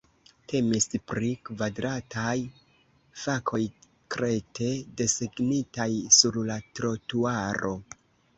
[0.51, 2.33] Temis pri kvadrataj
[3.25, 3.59] fakoj
[4.17, 4.71] krete
[5.03, 5.89] desegnitaj
[6.21, 7.77] sur la trotuaro.